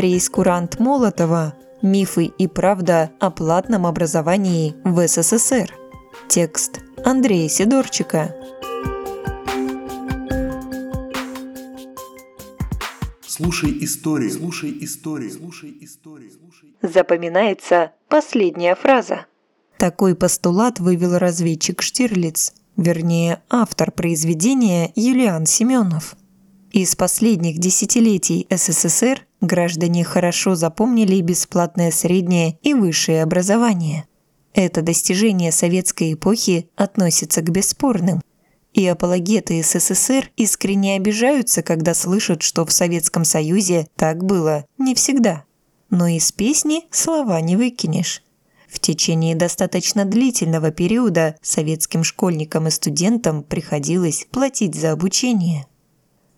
Прейскурант 0.00 0.80
Молотова 0.80 1.54
«Мифы 1.82 2.24
и 2.24 2.46
правда 2.46 3.10
о 3.20 3.30
платном 3.30 3.84
образовании 3.84 4.74
в 4.82 5.06
СССР». 5.06 5.74
Текст 6.26 6.80
Андрея 7.04 7.50
Сидорчика. 7.50 8.34
Слушай 13.26 13.76
историю, 13.84 14.30
слушай 14.30 14.74
историю, 14.80 15.32
слушай 15.32 15.76
историю. 15.82 16.30
Слушай... 16.30 16.74
Запоминается 16.80 17.92
последняя 18.08 18.76
фраза. 18.76 19.26
Такой 19.76 20.14
постулат 20.14 20.80
вывел 20.80 21.18
разведчик 21.18 21.82
Штирлиц, 21.82 22.54
вернее, 22.78 23.42
автор 23.50 23.92
произведения 23.92 24.92
Юлиан 24.96 25.44
Семенов. 25.44 26.16
Из 26.72 26.96
последних 26.96 27.58
десятилетий 27.58 28.46
СССР 28.48 29.26
граждане 29.40 30.04
хорошо 30.04 30.54
запомнили 30.54 31.20
бесплатное 31.20 31.90
среднее 31.90 32.58
и 32.62 32.74
высшее 32.74 33.22
образование. 33.22 34.04
Это 34.54 34.82
достижение 34.82 35.52
советской 35.52 36.14
эпохи 36.14 36.68
относится 36.76 37.40
к 37.40 37.50
бесспорным. 37.50 38.20
И 38.72 38.86
апологеты 38.86 39.62
СССР 39.62 40.30
искренне 40.36 40.96
обижаются, 40.96 41.62
когда 41.62 41.94
слышат, 41.94 42.42
что 42.42 42.64
в 42.64 42.72
Советском 42.72 43.24
Союзе 43.24 43.88
так 43.96 44.24
было 44.24 44.64
не 44.78 44.94
всегда. 44.94 45.44
Но 45.90 46.06
из 46.06 46.30
песни 46.30 46.84
слова 46.90 47.40
не 47.40 47.56
выкинешь. 47.56 48.22
В 48.68 48.78
течение 48.78 49.34
достаточно 49.34 50.04
длительного 50.04 50.70
периода 50.70 51.34
советским 51.42 52.04
школьникам 52.04 52.68
и 52.68 52.70
студентам 52.70 53.42
приходилось 53.42 54.28
платить 54.30 54.76
за 54.76 54.92
обучение. 54.92 55.66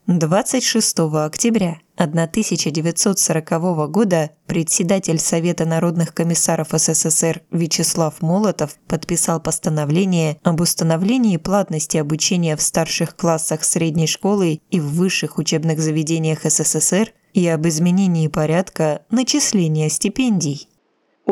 26 0.08 0.98
октября 1.14 1.78
1940 1.96 3.88
года 3.88 4.30
председатель 4.46 5.20
Совета 5.20 5.64
народных 5.64 6.12
комиссаров 6.12 6.70
СССР 6.72 7.42
Вячеслав 7.52 8.20
Молотов 8.20 8.74
подписал 8.88 9.40
постановление 9.40 10.38
об 10.42 10.60
установлении 10.60 11.36
платности 11.36 11.98
обучения 11.98 12.56
в 12.56 12.62
старших 12.62 13.14
классах 13.14 13.62
средней 13.62 14.08
школы 14.08 14.60
и 14.70 14.80
в 14.80 14.88
высших 14.88 15.38
учебных 15.38 15.78
заведениях 15.78 16.40
СССР 16.42 17.12
и 17.32 17.46
об 17.46 17.68
изменении 17.68 18.26
порядка 18.26 19.02
начисления 19.08 19.88
стипендий. 19.88 20.68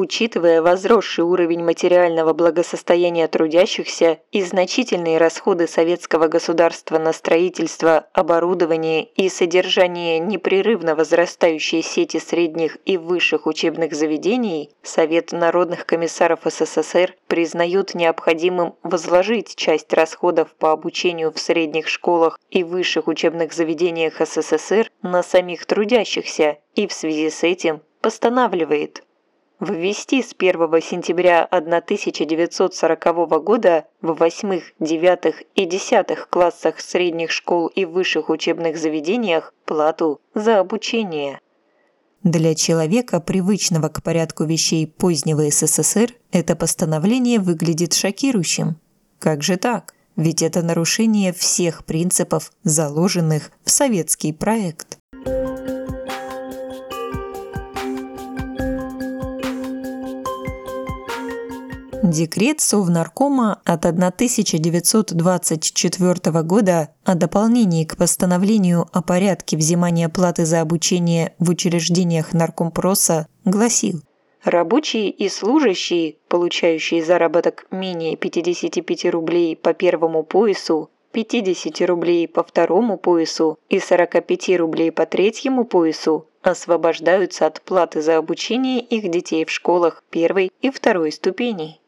Учитывая 0.02 0.62
возросший 0.62 1.24
уровень 1.24 1.62
материального 1.62 2.32
благосостояния 2.32 3.28
трудящихся 3.28 4.20
и 4.32 4.42
значительные 4.42 5.18
расходы 5.18 5.66
советского 5.66 6.26
государства 6.26 6.98
на 6.98 7.12
строительство, 7.12 8.06
оборудование 8.14 9.04
и 9.04 9.28
содержание 9.28 10.18
непрерывно 10.18 10.94
возрастающей 10.94 11.82
сети 11.82 12.18
средних 12.18 12.78
и 12.86 12.96
высших 12.96 13.46
учебных 13.46 13.92
заведений, 13.92 14.70
Совет 14.82 15.32
народных 15.32 15.84
комиссаров 15.84 16.40
СССР 16.46 17.14
признает 17.26 17.94
необходимым 17.94 18.76
возложить 18.82 19.54
часть 19.54 19.92
расходов 19.92 20.54
по 20.54 20.72
обучению 20.72 21.30
в 21.30 21.38
средних 21.38 21.88
школах 21.88 22.40
и 22.48 22.64
высших 22.64 23.06
учебных 23.06 23.52
заведениях 23.52 24.14
СССР 24.18 24.90
на 25.02 25.22
самих 25.22 25.66
трудящихся 25.66 26.56
и 26.74 26.86
в 26.86 26.94
связи 26.94 27.28
с 27.28 27.42
этим 27.42 27.82
постанавливает– 28.00 29.02
ввести 29.60 30.22
с 30.22 30.34
1 30.36 30.58
сентября 30.82 31.44
1940 31.44 33.44
года 33.44 33.84
в 34.00 34.14
восьмых, 34.14 34.72
девятых 34.80 35.42
и 35.54 35.66
десятых 35.66 36.28
классах 36.28 36.80
средних 36.80 37.30
школ 37.30 37.68
и 37.68 37.84
высших 37.84 38.30
учебных 38.30 38.78
заведениях 38.78 39.54
плату 39.66 40.20
за 40.34 40.58
обучение. 40.58 41.40
Для 42.22 42.54
человека, 42.54 43.20
привычного 43.20 43.88
к 43.88 44.02
порядку 44.02 44.44
вещей 44.44 44.86
позднего 44.86 45.48
СССР, 45.50 46.14
это 46.32 46.54
постановление 46.54 47.38
выглядит 47.38 47.94
шокирующим. 47.94 48.76
Как 49.18 49.42
же 49.42 49.56
так? 49.56 49.94
Ведь 50.16 50.42
это 50.42 50.60
нарушение 50.60 51.32
всех 51.32 51.86
принципов, 51.86 52.52
заложенных 52.62 53.52
в 53.64 53.70
советский 53.70 54.34
проект. 54.34 54.99
Декрет 62.10 62.60
Совнаркома 62.60 63.60
от 63.64 63.86
1924 63.86 66.42
года 66.42 66.88
о 67.04 67.14
дополнении 67.14 67.84
к 67.84 67.96
постановлению 67.96 68.88
о 68.92 69.00
порядке 69.00 69.56
взимания 69.56 70.08
платы 70.08 70.44
за 70.44 70.60
обучение 70.60 71.34
в 71.38 71.50
учреждениях 71.50 72.32
наркомпроса 72.32 73.28
гласил 73.44 74.02
Рабочие 74.42 75.10
и 75.10 75.28
служащие, 75.28 76.16
получающие 76.26 77.04
заработок 77.04 77.68
менее 77.70 78.16
55 78.16 79.04
рублей 79.12 79.54
по 79.54 79.72
первому 79.72 80.24
поясу, 80.24 80.90
50 81.12 81.80
рублей 81.88 82.26
по 82.26 82.42
второму 82.42 82.98
поясу 82.98 83.56
и 83.68 83.78
45 83.78 84.58
рублей 84.58 84.90
по 84.90 85.06
третьему 85.06 85.64
поясу, 85.64 86.26
освобождаются 86.42 87.46
от 87.46 87.62
платы 87.62 88.02
за 88.02 88.16
обучение 88.16 88.80
их 88.80 89.08
детей 89.10 89.44
в 89.44 89.50
школах 89.50 90.02
первой 90.10 90.50
и 90.60 90.70
второй 90.70 91.12
ступеней. 91.12 91.80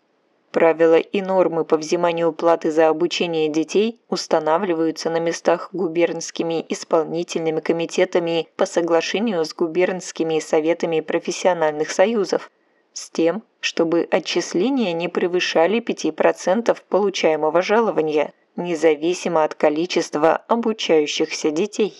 Правила 0.52 0.98
и 0.98 1.22
нормы 1.22 1.64
по 1.64 1.78
взиманию 1.78 2.30
платы 2.30 2.70
за 2.70 2.88
обучение 2.88 3.48
детей 3.48 4.02
устанавливаются 4.10 5.08
на 5.08 5.18
местах 5.18 5.70
губернскими 5.72 6.64
исполнительными 6.68 7.60
комитетами 7.60 8.48
по 8.56 8.66
соглашению 8.66 9.46
с 9.46 9.54
губернскими 9.54 10.38
советами 10.40 11.00
профессиональных 11.00 11.90
союзов, 11.90 12.50
с 12.92 13.08
тем, 13.08 13.42
чтобы 13.60 14.06
отчисления 14.10 14.92
не 14.92 15.08
превышали 15.08 15.80
5% 15.80 16.76
получаемого 16.86 17.62
жалования, 17.62 18.34
независимо 18.56 19.44
от 19.44 19.54
количества 19.54 20.36
обучающихся 20.48 21.50
детей. 21.50 21.94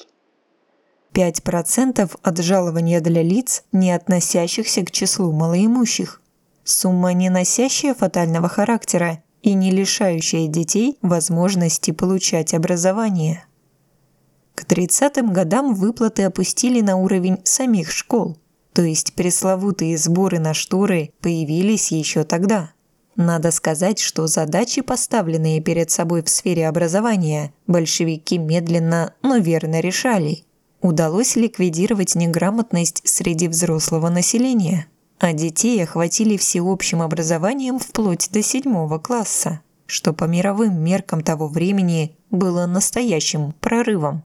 5% 1.15 2.19
от 2.23 2.39
жалования 2.39 3.01
для 3.01 3.23
лиц, 3.23 3.65
не 3.73 3.93
относящихся 3.93 4.85
к 4.85 4.91
числу 4.91 5.33
малоимущих. 5.33 6.22
Сумма, 6.65 7.12
не 7.12 7.28
носящая 7.28 7.95
фатального 7.95 8.49
характера 8.49 9.23
и 9.43 9.55
не 9.55 9.71
лишающая 9.71 10.47
детей 10.47 10.99
возможности 11.03 11.91
получать 11.91 12.55
образование. 12.55 13.45
К 14.55 14.65
30-м 14.65 15.33
годам 15.33 15.75
выплаты 15.75 16.23
опустили 16.23 16.81
на 16.81 16.97
уровень 16.97 17.39
самих 17.45 17.91
школ, 17.91 18.37
то 18.73 18.83
есть 18.83 19.15
пресловутые 19.15 19.99
сборы 19.99 20.39
на 20.39 20.55
шторы 20.55 21.11
появились 21.21 21.91
еще 21.91 22.23
тогда. 22.23 22.73
Надо 23.17 23.50
сказать, 23.50 23.99
что 23.99 24.27
задачи, 24.27 24.81
поставленные 24.81 25.61
перед 25.61 25.91
собой 25.91 26.23
в 26.23 26.31
сфере 26.31 26.69
образования, 26.69 27.53
большевики 27.67 28.39
медленно, 28.39 29.15
но 29.23 29.37
верно 29.37 29.81
решали. 29.81 30.44
Удалось 30.81 31.37
ликвидировать 31.37 32.15
неграмотность 32.15 33.03
среди 33.05 33.49
взрослого 33.49 34.09
населения– 34.09 34.87
а 35.22 35.33
детей 35.33 35.81
охватили 35.84 36.37
всеобщим 36.37 37.00
образованием 37.00 37.78
вплоть 37.78 38.28
до 38.33 38.43
седьмого 38.43 38.99
класса, 38.99 39.60
что 39.87 40.12
по 40.12 40.25
мировым 40.25 40.83
меркам 40.83 41.22
того 41.22 41.47
времени 41.47 42.16
было 42.33 42.66
настоящим 42.66 43.55
прорывом. 43.61 44.25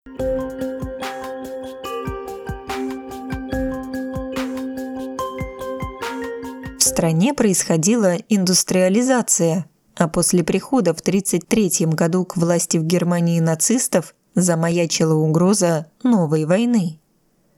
В 6.78 6.82
стране 6.82 7.34
происходила 7.34 8.14
индустриализация, 8.30 9.66
а 9.96 10.08
после 10.08 10.42
прихода 10.42 10.94
в 10.94 11.00
1933 11.00 11.88
году 11.88 12.24
к 12.24 12.38
власти 12.38 12.78
в 12.78 12.84
Германии 12.84 13.38
нацистов 13.40 14.14
замаячила 14.34 15.12
угроза 15.12 15.88
новой 16.02 16.46
войны. 16.46 17.00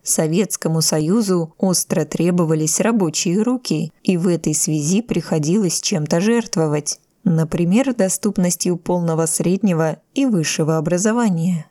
Советскому 0.09 0.81
Союзу 0.81 1.55
остро 1.59 2.05
требовались 2.05 2.81
рабочие 2.81 3.43
руки, 3.43 3.93
и 4.03 4.17
в 4.17 4.27
этой 4.29 4.55
связи 4.55 5.03
приходилось 5.03 5.81
чем-то 5.81 6.21
жертвовать. 6.21 7.01
Например, 7.25 7.95
доступностью 7.95 8.77
полного 8.77 9.27
среднего 9.27 9.99
и 10.15 10.25
высшего 10.27 10.79
образования. 10.79 11.67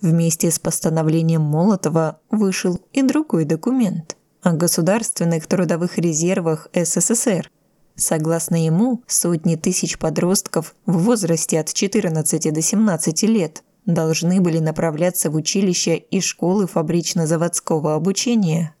Вместе 0.00 0.50
с 0.50 0.58
постановлением 0.58 1.42
Молотова 1.42 2.20
вышел 2.30 2.78
и 2.92 3.02
другой 3.02 3.44
документ 3.44 4.16
о 4.42 4.52
государственных 4.52 5.46
трудовых 5.46 5.98
резервах 5.98 6.68
СССР. 6.74 7.50
Согласно 7.94 8.62
ему, 8.62 9.02
сотни 9.06 9.56
тысяч 9.56 9.98
подростков 9.98 10.74
в 10.84 10.98
возрасте 10.98 11.58
от 11.58 11.72
14 11.72 12.52
до 12.52 12.60
17 12.60 13.22
лет 13.22 13.64
должны 13.86 14.40
были 14.40 14.58
направляться 14.58 15.30
в 15.30 15.36
училища 15.36 15.94
и 15.94 16.20
школы 16.20 16.66
фабрично-заводского 16.66 17.94
обучения. 17.94 18.74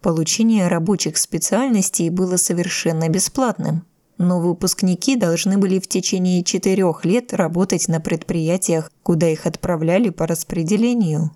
Получение 0.00 0.66
рабочих 0.66 1.16
специальностей 1.16 2.10
было 2.10 2.36
совершенно 2.36 3.08
бесплатным, 3.08 3.86
но 4.18 4.40
выпускники 4.40 5.16
должны 5.16 5.58
были 5.58 5.78
в 5.78 5.86
течение 5.86 6.42
четырех 6.42 7.04
лет 7.04 7.32
работать 7.32 7.88
на 7.88 8.00
предприятиях, 8.00 8.90
куда 9.02 9.28
их 9.28 9.46
отправляли 9.46 10.10
по 10.10 10.26
распределению. 10.26 11.30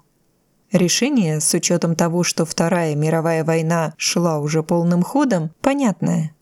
Решение, 0.72 1.40
с 1.40 1.54
учетом 1.54 1.94
того, 1.94 2.24
что 2.24 2.44
Вторая 2.44 2.96
мировая 2.96 3.44
война 3.44 3.94
шла 3.96 4.40
уже 4.40 4.64
полным 4.64 5.02
ходом, 5.02 5.52
понятное. 5.60 6.32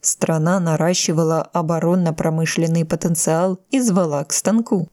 Страна 0.00 0.60
наращивала 0.60 1.42
оборонно-промышленный 1.42 2.84
потенциал 2.84 3.58
и 3.70 3.80
звала 3.80 4.24
к 4.24 4.32
станку. 4.32 4.88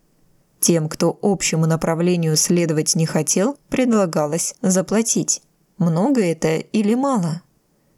Тем, 0.59 0.89
кто 0.89 1.17
общему 1.21 1.65
направлению 1.65 2.35
следовать 2.35 2.95
не 2.95 3.06
хотел, 3.06 3.57
предлагалось 3.69 4.56
заплатить. 4.61 5.41
Много 5.77 6.21
это 6.21 6.57
или 6.57 6.95
мало? 6.95 7.41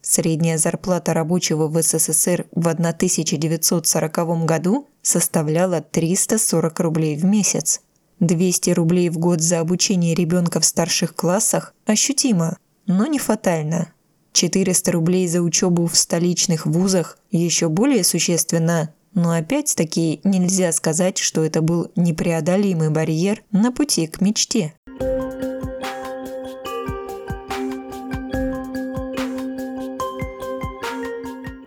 Средняя 0.01 0.57
зарплата 0.57 1.13
рабочего 1.13 1.67
в 1.67 1.81
СССР 1.81 2.45
в 2.51 2.67
1940 2.67 4.45
году 4.45 4.87
составляла 5.01 5.81
340 5.81 6.79
рублей 6.79 7.15
в 7.15 7.25
месяц. 7.25 7.81
200 8.19 8.69
рублей 8.71 9.09
в 9.09 9.17
год 9.17 9.41
за 9.41 9.59
обучение 9.59 10.13
ребенка 10.13 10.59
в 10.59 10.65
старших 10.65 11.15
классах 11.15 11.73
ощутимо, 11.85 12.57
но 12.85 13.07
не 13.07 13.17
фатально. 13.17 13.93
400 14.33 14.91
рублей 14.91 15.27
за 15.27 15.41
учебу 15.41 15.87
в 15.87 15.97
столичных 15.97 16.65
вузах 16.65 17.17
еще 17.31 17.67
более 17.67 18.03
существенно, 18.03 18.93
но 19.13 19.31
опять-таки 19.31 20.21
нельзя 20.23 20.71
сказать, 20.71 21.17
что 21.17 21.43
это 21.43 21.61
был 21.61 21.91
непреодолимый 21.95 22.89
барьер 22.89 23.43
на 23.51 23.71
пути 23.71 24.07
к 24.07 24.21
мечте. 24.21 24.73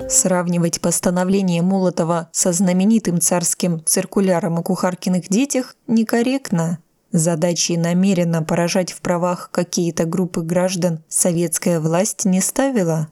Сравнивать 0.09 0.81
постановление 0.81 1.61
Молотова 1.61 2.29
со 2.33 2.53
знаменитым 2.53 3.21
царским 3.21 3.85
циркуляром 3.85 4.59
о 4.59 4.63
кухаркиных 4.63 5.29
детях 5.29 5.75
некорректно. 5.89 6.79
Задачи 7.11 7.73
намеренно 7.73 8.43
поражать 8.43 8.93
в 8.93 9.01
правах 9.01 9.51
какие-то 9.53 10.05
группы 10.05 10.43
граждан 10.43 11.03
советская 11.09 11.81
власть 11.81 12.25
не 12.25 12.41
ставила. 12.41 13.09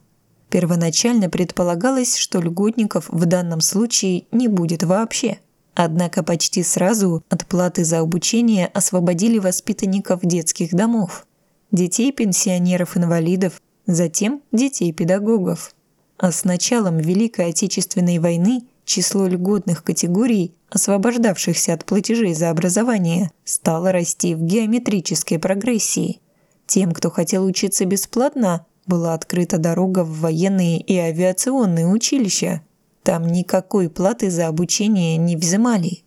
Первоначально 0.53 1.31
предполагалось, 1.31 2.15
что 2.15 2.39
льготников 2.39 3.09
в 3.09 3.25
данном 3.25 3.59
случае 3.59 4.25
не 4.31 4.47
будет 4.47 4.83
вообще. 4.83 5.39
Однако 5.73 6.21
почти 6.21 6.61
сразу 6.61 7.23
от 7.27 7.47
платы 7.47 7.83
за 7.83 8.01
обучение 8.01 8.67
освободили 8.67 9.39
воспитанников 9.39 10.19
детских 10.21 10.75
домов, 10.75 11.25
детей 11.71 12.11
пенсионеров-инвалидов, 12.11 13.59
затем 13.87 14.43
детей 14.51 14.93
педагогов 14.93 15.73
а 16.19 16.31
с 16.31 16.43
началом 16.43 16.99
Великой 16.99 17.49
Отечественной 17.49 18.19
войны 18.19 18.61
число 18.85 19.25
льготных 19.25 19.83
категорий, 19.83 20.53
освобождавшихся 20.69 21.73
от 21.73 21.83
платежей 21.83 22.35
за 22.35 22.51
образование, 22.51 23.31
стало 23.43 23.91
расти 23.91 24.35
в 24.35 24.43
геометрической 24.43 25.39
прогрессии. 25.39 26.21
Тем, 26.67 26.91
кто 26.91 27.09
хотел 27.09 27.43
учиться 27.43 27.85
бесплатно, 27.85 28.67
была 28.85 29.13
открыта 29.13 29.57
дорога 29.57 30.03
в 30.03 30.19
военные 30.19 30.79
и 30.79 30.97
авиационные 30.97 31.87
училища. 31.87 32.61
Там 33.03 33.27
никакой 33.27 33.89
платы 33.89 34.29
за 34.29 34.47
обучение 34.47 35.17
не 35.17 35.35
взимали. 35.35 36.03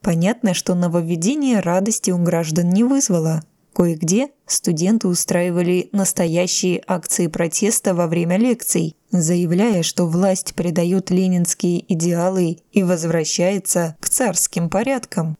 Понятно, 0.00 0.54
что 0.54 0.74
нововведение 0.74 1.60
радости 1.60 2.10
у 2.10 2.18
граждан 2.18 2.70
не 2.70 2.84
вызвало– 2.84 3.42
Кое-где 3.74 4.28
студенты 4.46 5.08
устраивали 5.08 5.88
настоящие 5.90 6.80
акции 6.86 7.26
протеста 7.26 7.92
во 7.92 8.06
время 8.06 8.36
лекций, 8.36 8.94
заявляя, 9.10 9.82
что 9.82 10.06
власть 10.06 10.54
предает 10.54 11.10
ленинские 11.10 11.84
идеалы 11.92 12.58
и 12.70 12.84
возвращается 12.84 13.96
к 13.98 14.08
царским 14.08 14.70
порядкам. 14.70 15.36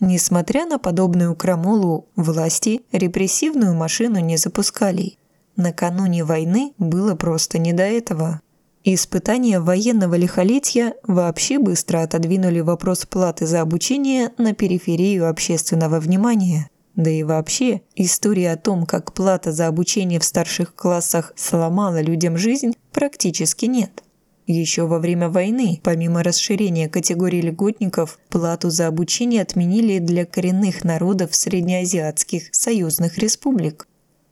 Несмотря 0.00 0.64
на 0.64 0.78
подобную 0.78 1.36
крамолу, 1.36 2.06
власти 2.16 2.80
репрессивную 2.92 3.74
машину 3.74 4.20
не 4.20 4.38
запускали. 4.38 5.18
Накануне 5.56 6.24
войны 6.24 6.72
было 6.78 7.14
просто 7.14 7.58
не 7.58 7.72
до 7.72 7.82
этого. 7.82 8.40
Испытания 8.84 9.60
военного 9.60 10.14
лихолетия 10.14 10.94
вообще 11.06 11.58
быстро 11.58 12.02
отодвинули 12.02 12.60
вопрос 12.60 13.04
платы 13.04 13.46
за 13.46 13.60
обучение 13.60 14.32
на 14.38 14.54
периферию 14.54 15.28
общественного 15.28 16.00
внимания– 16.00 16.70
да 16.96 17.10
и 17.10 17.22
вообще, 17.22 17.82
история 17.94 18.52
о 18.52 18.56
том, 18.56 18.84
как 18.84 19.14
плата 19.14 19.52
за 19.52 19.68
обучение 19.68 20.18
в 20.20 20.24
старших 20.24 20.74
классах 20.74 21.32
сломала 21.36 22.00
людям 22.00 22.36
жизнь, 22.36 22.74
практически 22.92 23.66
нет. 23.66 24.02
Еще 24.46 24.84
во 24.86 24.98
время 24.98 25.28
войны, 25.28 25.80
помимо 25.82 26.24
расширения 26.24 26.88
категории 26.88 27.40
льготников, 27.40 28.18
плату 28.28 28.68
за 28.68 28.88
обучение 28.88 29.42
отменили 29.42 29.98
для 29.98 30.26
коренных 30.26 30.82
народов 30.82 31.34
среднеазиатских 31.34 32.52
союзных 32.52 33.16
республик. 33.18 33.86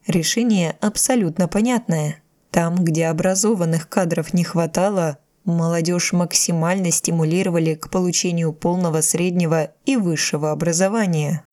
Решение 0.09 0.75
абсолютно 0.81 1.49
понятное. 1.49 2.23
Там, 2.51 2.77
где 2.77 3.07
образованных 3.07 3.89
кадров 3.91 4.33
не 4.33 4.43
хватало, 4.43 5.19
молодежь 5.45 6.13
максимально 6.13 6.91
стимулировали 6.91 7.75
к 7.75 7.91
получению 7.91 8.55
полного 8.55 9.03
среднего 9.03 9.71
и 9.85 9.97
высшего 9.97 10.51
образования. 10.51 11.45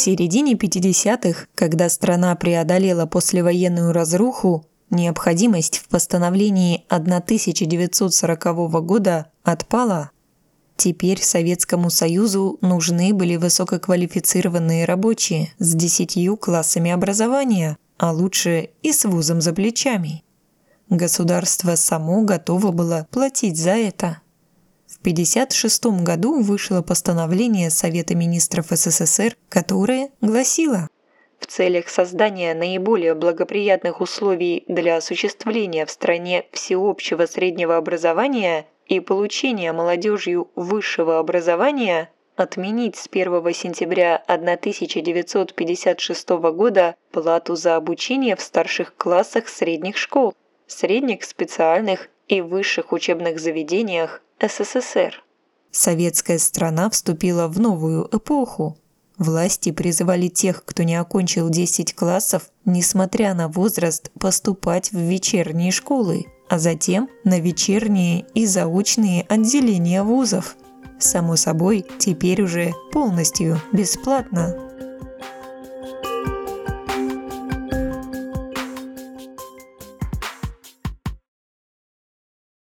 середине 0.00 0.54
50-х, 0.54 1.46
когда 1.54 1.88
страна 1.88 2.34
преодолела 2.34 3.06
послевоенную 3.06 3.92
разруху, 3.92 4.66
необходимость 4.88 5.78
в 5.78 5.88
постановлении 5.88 6.84
1940 6.88 8.44
года 8.84 9.26
отпала. 9.44 10.10
Теперь 10.80 11.20
Советскому 11.20 11.90
Союзу 11.90 12.56
нужны 12.62 13.12
были 13.12 13.36
высококвалифицированные 13.36 14.86
рабочие 14.86 15.52
с 15.58 15.74
десятью 15.74 16.38
классами 16.38 16.90
образования, 16.90 17.76
а 17.98 18.12
лучше 18.12 18.70
и 18.80 18.90
с 18.90 19.04
вузом 19.04 19.42
за 19.42 19.52
плечами. 19.52 20.24
Государство 20.88 21.74
само 21.74 22.22
готово 22.22 22.70
было 22.70 23.06
платить 23.10 23.58
за 23.58 23.72
это. 23.72 24.22
В 24.86 25.00
1956 25.00 26.02
году 26.02 26.40
вышло 26.40 26.80
постановление 26.80 27.68
Совета 27.68 28.14
министров 28.14 28.68
СССР, 28.70 29.36
которое 29.50 30.08
гласило 30.22 30.88
в 31.40 31.46
целях 31.46 31.88
создания 31.88 32.54
наиболее 32.54 33.14
благоприятных 33.14 34.00
условий 34.00 34.64
для 34.68 34.98
осуществления 34.98 35.86
в 35.86 35.90
стране 35.90 36.44
всеобщего 36.52 37.26
среднего 37.26 37.76
образования 37.76 38.66
и 38.90 38.98
получения 38.98 39.72
молодежью 39.72 40.50
высшего 40.56 41.20
образования 41.20 42.10
отменить 42.34 42.96
с 42.96 43.06
1 43.08 43.54
сентября 43.54 44.16
1956 44.26 46.28
года 46.28 46.96
плату 47.12 47.54
за 47.54 47.76
обучение 47.76 48.34
в 48.34 48.40
старших 48.40 48.96
классах 48.96 49.48
средних 49.48 49.96
школ, 49.96 50.34
средних 50.66 51.22
специальных 51.22 52.08
и 52.26 52.40
высших 52.40 52.92
учебных 52.92 53.38
заведениях 53.38 54.22
СССР. 54.40 55.22
Советская 55.70 56.38
страна 56.38 56.90
вступила 56.90 57.46
в 57.46 57.60
новую 57.60 58.08
эпоху. 58.10 58.76
Власти 59.20 59.70
призывали 59.70 60.28
тех, 60.28 60.64
кто 60.64 60.82
не 60.82 60.96
окончил 60.96 61.50
10 61.50 61.94
классов, 61.94 62.44
несмотря 62.64 63.34
на 63.34 63.48
возраст, 63.48 64.10
поступать 64.18 64.92
в 64.92 64.96
вечерние 64.98 65.72
школы, 65.72 66.24
а 66.48 66.58
затем 66.58 67.06
на 67.22 67.38
вечерние 67.38 68.24
и 68.34 68.46
заочные 68.46 69.26
отделения 69.28 70.02
вузов. 70.02 70.56
Само 70.98 71.36
собой, 71.36 71.84
теперь 71.98 72.40
уже 72.40 72.72
полностью 72.92 73.60
бесплатно. 73.72 74.69